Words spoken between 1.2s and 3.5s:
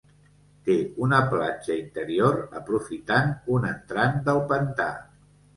platja interior, aprofitant